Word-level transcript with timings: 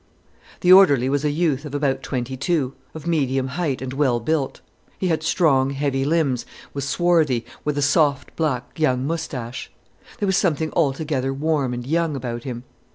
The 0.61 0.73
orderly 0.73 1.09
was 1.09 1.23
a 1.23 1.29
youth 1.29 1.63
of 1.63 1.75
about 1.75 2.01
twenty 2.01 2.35
two, 2.35 2.73
of 2.95 3.05
medium 3.05 3.49
height, 3.49 3.83
and 3.83 3.93
well 3.93 4.19
built. 4.19 4.59
He 4.97 5.09
had 5.09 5.21
strong, 5.21 5.69
heavy 5.69 6.03
limbs, 6.05 6.43
was 6.73 6.89
swarthy, 6.89 7.45
with 7.63 7.77
a 7.77 7.83
soft, 7.83 8.35
black, 8.35 8.79
young 8.79 9.05
moustache. 9.05 9.69
There 10.17 10.25
was 10.25 10.37
something 10.37 10.73
altogether 10.73 11.31
warm 11.31 11.71
and 11.71 11.85
young 11.85 12.15
about 12.15 12.45
him. 12.45 12.63